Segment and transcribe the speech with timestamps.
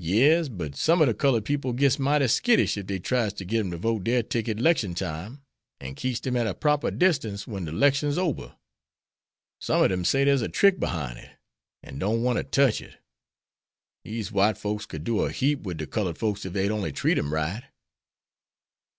[0.00, 3.60] "Yes, but some ob de culled people gits mighty skittish ef dey tries to git
[3.60, 5.40] em to vote dare ticket 'lection time,
[5.80, 8.54] an' keeps dem at a proper distance wen de 'lection's ober.
[9.58, 11.30] Some ob dem say dere's a trick behine it,
[11.82, 12.98] an' don't want to tech it.
[14.04, 17.16] Dese white folks could do a heap wid de culled folks ef dey'd only treat
[17.16, 17.64] em right."